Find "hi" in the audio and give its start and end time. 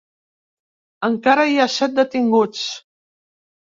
1.51-1.59